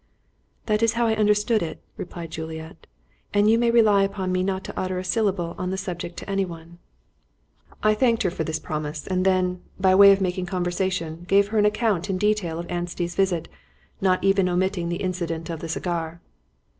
[0.65, 2.87] "That was how I understood it," replied Juliet;
[3.35, 6.27] "and you may rely upon me not to utter a syllable on the subject to
[6.27, 6.79] anyone."
[7.83, 11.59] I thanked her for this promise, and then, by way of making conversation, gave her
[11.59, 13.47] an account in detail of Anstey's visit,
[14.01, 16.19] not even omitting the incident of the cigar.